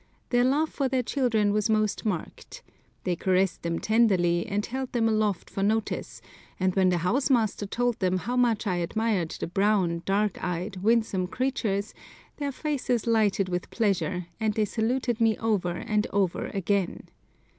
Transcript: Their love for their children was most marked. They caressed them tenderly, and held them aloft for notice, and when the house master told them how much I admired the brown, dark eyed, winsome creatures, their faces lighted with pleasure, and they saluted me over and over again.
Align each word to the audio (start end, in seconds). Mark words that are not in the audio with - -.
Their 0.31 0.43
love 0.43 0.71
for 0.71 0.89
their 0.89 1.03
children 1.03 1.53
was 1.53 1.69
most 1.69 2.05
marked. 2.07 2.63
They 3.03 3.15
caressed 3.15 3.61
them 3.61 3.77
tenderly, 3.77 4.47
and 4.47 4.65
held 4.65 4.93
them 4.93 5.07
aloft 5.07 5.47
for 5.47 5.61
notice, 5.61 6.23
and 6.59 6.73
when 6.73 6.89
the 6.89 6.97
house 7.05 7.29
master 7.29 7.67
told 7.67 7.99
them 7.99 8.17
how 8.17 8.35
much 8.35 8.65
I 8.65 8.77
admired 8.77 9.29
the 9.29 9.45
brown, 9.45 10.01
dark 10.07 10.43
eyed, 10.43 10.77
winsome 10.77 11.27
creatures, 11.27 11.93
their 12.37 12.51
faces 12.51 13.05
lighted 13.05 13.47
with 13.47 13.69
pleasure, 13.69 14.25
and 14.39 14.55
they 14.55 14.65
saluted 14.65 15.21
me 15.21 15.37
over 15.37 15.73
and 15.77 16.07
over 16.07 16.47
again. 16.47 17.07